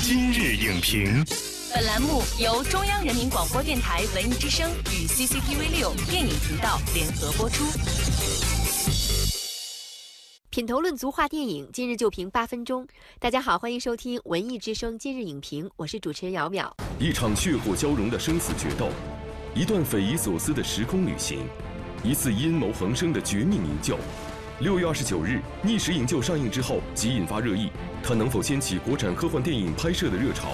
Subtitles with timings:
[0.00, 1.24] 今日影评，
[1.74, 7.64] 本栏目由中央人民广播电台文艺之声与 CCTV 六电影频道联合播出。
[10.50, 12.86] 品头论足话电影，今日就评八分钟。
[13.18, 16.70] 大家好，欢迎收听文艺之声今日影评，我是主持人姚淼。
[16.98, 18.90] 一场血火交融的生死决斗，
[19.54, 21.40] 一段匪夷所思的时空旅行，
[22.04, 23.98] 一次阴谋横生的绝命营救。
[24.60, 27.70] 六月二十九日，《逆时营救》上映之后即引发热议，
[28.02, 30.48] 它能否掀起国产科幻电影拍摄的热潮？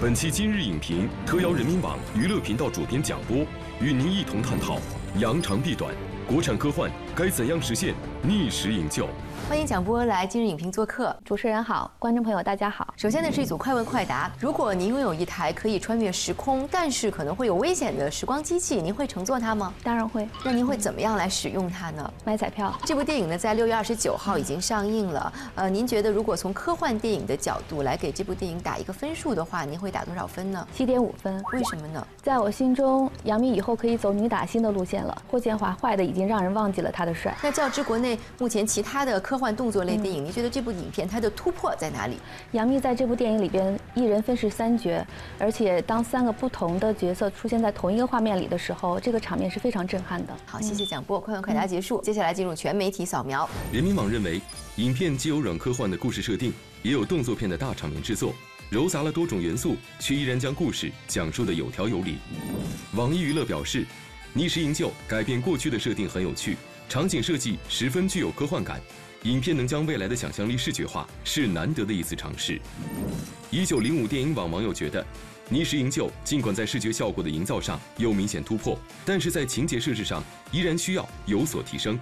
[0.00, 3.44] 本期今日影评特邀人民网娱乐频道主编蒋波，
[3.78, 4.78] 与您一同探讨
[5.18, 5.94] 扬长避短，
[6.26, 9.06] 国产科幻该怎样实现逆时营救？
[9.48, 11.14] 欢迎蒋波来今日影评做客。
[11.24, 12.94] 主持人好，观众朋友大家好。
[12.96, 19.74] 首先呢是一组快问快答，如果您拥有一台可以穿越时空，但是可能会有危险的时光机器，您会乘坐它吗？
[19.82, 20.26] 当然会。
[20.44, 22.12] 那您会怎么样来使用它呢？
[22.24, 22.72] 买彩票。
[22.84, 25.32] 这部电影呢在六月二十九号已经上映了。
[25.54, 30.66] 呃，您觉得如果从科幻电影的角度来给这部电影打一个分数的话，您会打多少分呢？
[30.74, 31.42] 七点五分。
[31.52, 32.06] 为什么呢？
[32.22, 35.22] 在我心中，杨幂以后可以走女打星的路线了。
[35.30, 37.36] 霍建华坏的已经让人忘记了他的帅。
[37.42, 40.24] 那较之国内目前其他的科幻动作类电影。
[40.24, 42.16] 你觉得这部影片它的突破在哪里？
[42.52, 45.04] 杨幂在这部电影里边一人分饰三角，
[45.38, 50.36] 而且当三个不同的角色出现在同一个画面里的时候，这个场面是非常震撼的。
[50.46, 53.48] 好，谢谢蒋波，快问快答结束，接下来进入全媒体扫描。
[53.72, 54.40] 人民网认为，
[54.76, 56.52] 影片既有软科幻的故事设定，
[56.82, 58.34] 也有动作片的大场面制作，
[58.70, 62.16] 糅杂了多种元素，却依然将故事讲述的有条有理。
[62.94, 63.86] 网易娱乐表示，
[64.32, 66.56] 逆时营救改变过去的设定很有趣，
[66.88, 68.80] 场景设计十分具有科幻感。
[69.24, 72.60] 影片能将未来的想象力视觉化，是难得的一次尝试。
[73.50, 75.00] 一九零五电影网网友觉得，
[75.48, 81.96] 《逆时营救》尽管在视觉效果的营造上有明显突破，但是在情节设置上依然需要有所提升。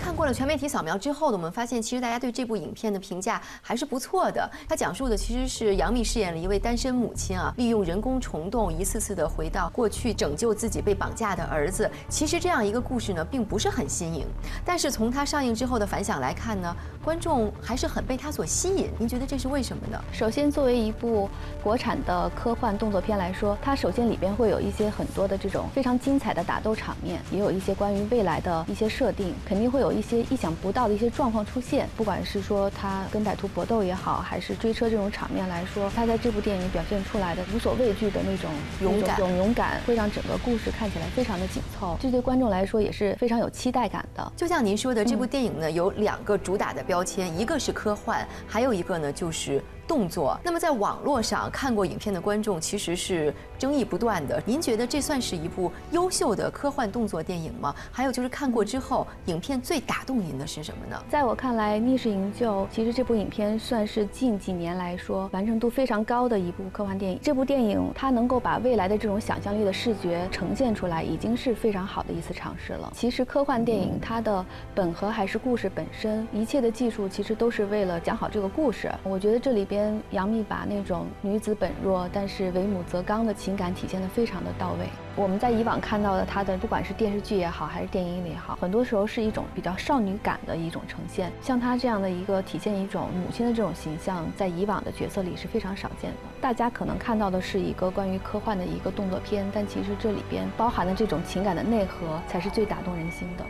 [0.00, 4.48] 看过了全媒体扫描之后呢，我们发现其实大家对这部影片的评价还是不错的。
[4.68, 11.90] 它讲述的其实是杨幂饰演了一位单身母亲啊，利用人工虫洞一次次的回到过去拯救自己被绑架的儿子。
[12.08, 14.26] 其实这样一个故事呢，并不是很新颖，
[14.64, 18.90] 但是从它上映之后的反响来看呢，观众还是很被它所吸引。
[18.98, 20.02] 您觉得这是为什么呢？
[20.12, 21.28] 首先，作为一部
[21.62, 29.92] 国产的科幻动作片来说，它首先里边会有一些很多的这种非常精彩的打斗场面，也有一些关于未来的一些设定，肯定会有。
[29.92, 38.50] 一些意想不到的一些状况出现，不管是说他跟歹徒搏斗也好，还是追车这种场面来说，他在这部电影表现出来的无所畏惧的那种
[38.80, 44.32] 勇敢、勇勇敢，会让整个故事看起来非常的紧凑，这对观众来说也是非常有期待感的。
[44.34, 49.62] 就像您说的，这部电影呢有两个主打的标签，一个是科幻，还有一个呢就是。
[49.86, 50.38] 动作。
[50.44, 54.42] 那么在网络上看过影片的观众其实是争议不断的。
[54.46, 57.74] 您觉得这算是一部优秀的科幻动作电影吗？
[57.90, 61.02] 还有就是看过之后，影片最打动您的是什么呢？
[61.08, 67.18] 在我看来，《逆时营救》其实这部影片算是近几年来说完成度非常高的一部科幻电影。
[67.22, 72.92] 这部电影它能够把未来的这种想象力的视觉呈现出来，已经是非常好的一次尝试了。
[72.94, 74.44] 其实科幻电影它的
[74.74, 78.90] 本核还是故事本身，一切的技术其实都是为了讲好这个故事。
[79.02, 79.98] 我觉得这里边。
[80.10, 84.86] 杨幂把那种女子本弱，但是为母则刚的情感体现的非常的到位。
[85.16, 91.32] 我们在以往看到的她的，不管是电视剧也好，还是电影里也好，很多时候是一种比较少女感的一种呈现。
[91.40, 96.16] 像她这样的一个体现一种母亲的这种形象，在以往的角色里是非常少见的。
[96.40, 103.44] 大家可能看到的是一个关于科幻的一个动作片，但其实这里边包含的这种情感的内核，才是最打动人心的。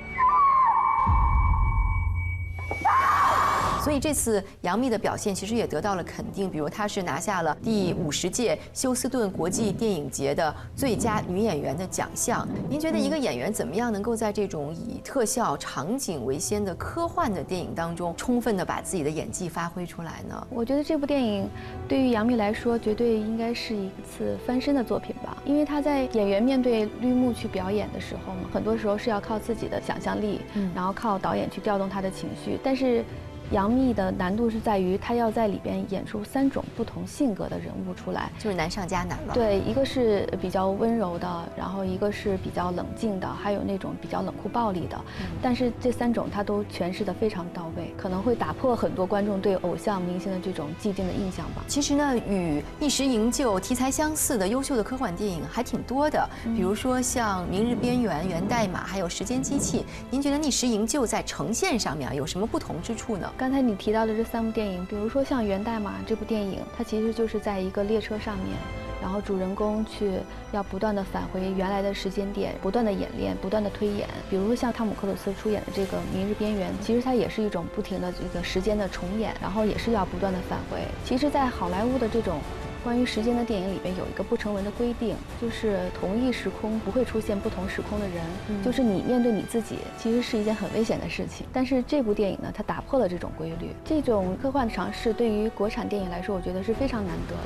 [3.82, 12.47] 所以这次杨幂的表现其实也得到了肯定，比如她是拿下了第五十届休斯顿国际电影节的最佳女演员的奖项。
[12.70, 20.47] 您觉得一个演员怎么样能够在这种以特效场景为先的科幻的电影当中，充分的把自己的演技发挥出来呢？
[20.49, 21.49] 我觉得这部电影
[21.88, 30.41] 对于杨幂来说，绝对应该是一次翻身的作品吧，因为她在演员面对绿幕去表演的时候嘛，很多时候是要靠自己的想象力，
[30.72, 33.04] 然后靠导演去调动她的情绪，但是。
[33.52, 39.34] 杨幂的难度是在于，她要在里边演出三种不同性格的人物出来，就是难上加难了。
[39.34, 44.99] 对，一个是比较温柔的，然后一个是比较冷静的，还有那种比较冷酷暴力的。
[45.43, 51.62] 但是这三种她都诠释的非常到位，可能会打破很多观众对偶像明星的这种既定的印象吧。
[51.69, 59.81] 其实呢，与《逆时营救》题材相似的优秀的科幻电影还挺多的，比如说像《明日边缘》《源代码》还有《时间机器》。
[60.10, 63.31] 您觉得《逆时营救》在呈现上面有什么不同之处呢？
[63.42, 68.56] 刚才你提到的这三部电影，比如说像《源代码》这部电影，它其实就是在一个列车上面，
[69.00, 70.12] 然后主人公去
[70.52, 74.08] 要不断的返回原来的时间点，不断的演练，不断的推演。
[74.30, 80.78] 比如说像汤姆克鲁斯出演的这个《明日边缘》，其实它也是一种不停的这个时间的重演，然后也是要不断的返回。
[81.04, 82.38] 其实，在好莱坞的这种。
[82.82, 91.46] 关于时间的电影里边有一个不成文的规定，就是同一时空不会出现不同时空的人，就是你面对你自己，其实是一件很危险的事情。
[91.52, 97.40] 但是这部电影呢，它打破了这种规律，这种科幻的尝试对于国产电影来说，我觉得是非常难得的。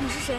[0.00, 0.36] 你是谁？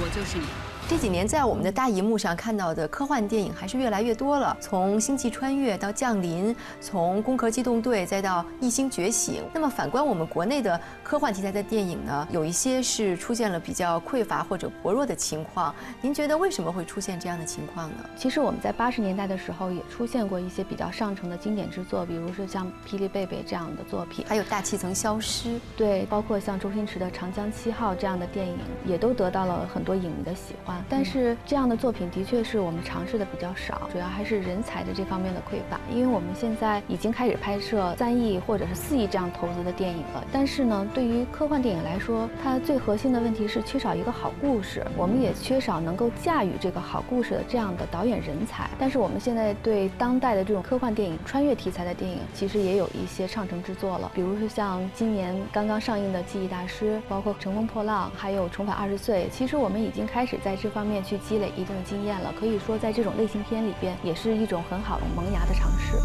[0.00, 0.67] 我就是你。
[0.88, 9.42] 这几年在我们的大荧幕上看到的科幻电影还是越来越多了，从《星际穿越》到《降临》，从《攻壳机动队》再到《异星觉醒》。
[9.52, 15.74] 那么反观我们国内的科幻题材的电影呢，有一些是出现了比较匮乏或者薄弱的情况。
[16.00, 17.96] 您觉得为什么会出现这样的情况呢？
[18.16, 25.50] 其实我们在八十年代的时候也出现过一些比较上乘的经典之作，比如说像《霹雳贝贝》这样的作品，还有《大气层消失》。
[25.76, 28.56] 对，包括像周星驰的《长江七号》这样的电影，
[28.86, 30.77] 也都得到了很多影迷的喜欢。
[30.88, 35.78] 但是这样的作品的确是我们尝试的比较少，主要还是人才的这方面的匮乏。
[35.92, 48.68] 因为我们现在已经开始拍摄三亿或者是四亿这样投资的电影了，但是呢，对于科幻电影来说，它最核心的问题是缺少一个好故事，我们也缺少能够驾驭这个好故事的这样的导演人才。
[48.78, 59.24] 但是我们现在对当代的这种科幻电影、穿越题材的电影，其实也有一些上乘之作了，比如说像今年刚刚上映的《记忆大师》，包括《乘风破浪》，还有《重返二十岁》。
[59.30, 61.52] 其实我们已经开始在这方面去积累。
[61.56, 65.96] 一定的经验了，可以说在这种类型片里边，也是一种很好的萌芽的尝试。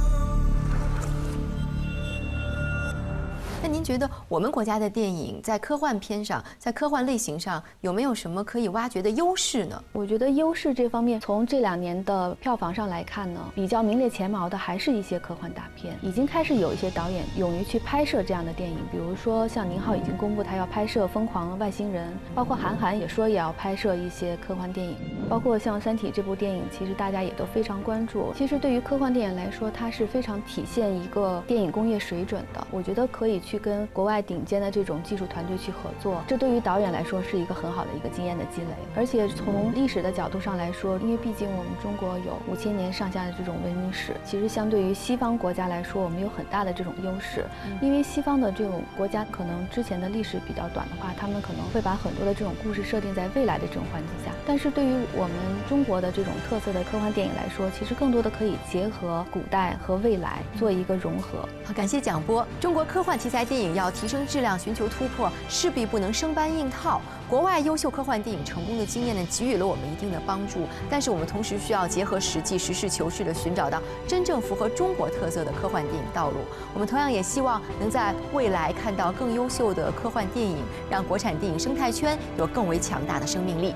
[3.73, 9.83] 您觉得我们国家的电影在科幻片上，在科幻类型上有没有什么可以挖掘的优势呢？
[9.93, 15.97] 我觉得优势这方面，从这两年的票房上来看呢，比较名列前茅的还是一些科幻大片。
[16.03, 24.95] 已经开始有一些导演勇于去拍摄这样的电影，比如说像宁浩已经公布他要拍摄《疯狂外星人》，包括韩寒也说也要拍摄一些科幻电影，
[25.27, 28.31] 包括像《三体》这部电影，其实大家也都非常关注。
[28.37, 32.67] 其实对于科幻电影来说，它是非常体现一个电影工业水准的。
[32.69, 33.62] 我觉得可以去。
[33.63, 38.67] 去跟国外顶尖的这种技术团队去合作，这对于导演来说是一个很好的一个经验的积累。
[38.93, 47.45] 而且从历史的角度上来说，因为毕竟我们中国有五千年上下的这种文明史，其实相对于西方国家来说，我们有很大的这种优势。
[47.81, 54.31] 因为西方的这种国家可能之前的历史比较短的话，他们可能会把很多的这种故事设定在未来的这种环境下。
[54.45, 55.31] 但是对于我们
[55.69, 61.47] 中国的这种特色的科幻电影来说，其实更多的可以结合古代和未来做一个融合。
[61.63, 62.45] 好，感谢蒋波。
[62.59, 63.43] 中国科幻题材。
[63.53, 66.99] 电影要提升质量、寻求突破，势必不能生搬硬套。
[67.29, 70.67] 国外优秀科幻电影成功的经验呢，给予了我们一定的帮助。
[70.89, 76.37] 但是我们同时需要结合实际、实事求是的寻找到真正符合中国特色的科幻电影道路。
[76.73, 80.57] 我们同样也希望能在未来看到更优秀的科幻电影，
[80.89, 83.75] 让国产电影生态圈有更为强大的生命力。